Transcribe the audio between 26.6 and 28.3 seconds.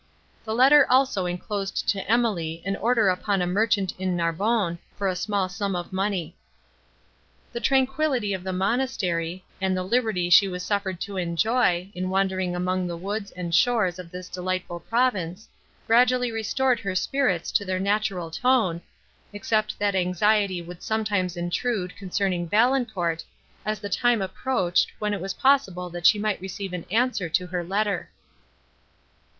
an answer to her letter.